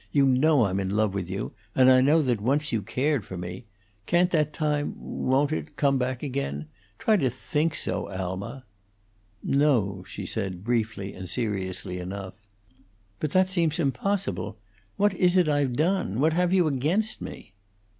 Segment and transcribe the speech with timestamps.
[0.11, 3.37] You know I'm in love with you; and I know that once you cared for
[3.37, 3.67] me.
[4.07, 6.67] Can't that time won't it come back again?
[6.97, 8.65] Try to think so, Alma!"
[9.43, 12.33] "No," she said, briefly and seriously enough.
[13.19, 14.57] "But that seems impossible.
[14.97, 17.53] What is it I've done what have you against me?"